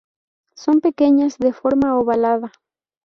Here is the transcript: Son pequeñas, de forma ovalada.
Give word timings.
Son 0.55 0.79
pequeñas, 0.81 1.37
de 1.37 1.53
forma 1.53 1.95
ovalada. 1.99 2.51